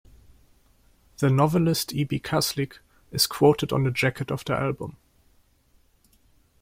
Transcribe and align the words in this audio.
The 1.19 1.29
novelist 1.29 1.93
Ibi 1.93 2.21
Kaslik 2.21 2.79
is 3.11 3.27
quoted 3.27 3.71
on 3.71 3.83
the 3.83 3.91
jacket 3.91 4.31
of 4.31 4.43
the 4.43 4.53
album. 4.59 4.97